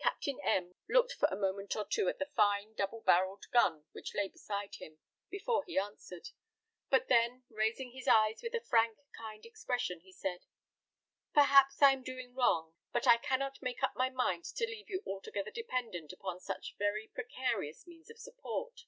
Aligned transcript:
Captain 0.00 0.38
M 0.44 0.76
looked 0.88 1.10
for 1.14 1.26
a 1.32 1.36
moment 1.36 1.74
or 1.74 1.84
two 1.84 2.08
at 2.08 2.20
the 2.20 2.30
fine 2.36 2.74
double 2.74 3.00
barrelled 3.00 3.42
gun 3.50 3.86
which 3.90 4.14
lay 4.14 4.28
beside 4.28 4.76
him, 4.76 5.00
before 5.30 5.64
he 5.64 5.76
answered; 5.76 6.28
but 6.90 7.08
then, 7.08 7.42
raising 7.50 7.90
his 7.90 8.06
eyes 8.06 8.38
with 8.40 8.54
a 8.54 8.60
frank, 8.60 8.98
kind 9.16 9.44
expression, 9.44 9.98
he 9.98 10.12
said, 10.12 10.44
"Perhaps 11.34 11.82
I 11.82 11.90
am 11.90 12.04
doing 12.04 12.36
wrong, 12.36 12.76
but 12.92 13.08
I 13.08 13.16
cannot 13.16 13.60
make 13.60 13.82
up 13.82 13.96
my 13.96 14.10
mind 14.10 14.44
to 14.44 14.64
leave 14.64 14.88
you 14.88 15.02
altogether 15.04 15.50
dependent 15.50 16.12
upon 16.12 16.38
such 16.38 16.76
very 16.78 17.08
precarious 17.12 17.84
means 17.84 18.10
of 18.10 18.20
support. 18.20 18.82